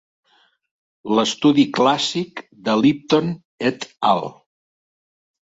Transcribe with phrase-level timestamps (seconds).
[1.17, 3.29] L'estudi clàssic de Lipton
[3.71, 4.29] et al.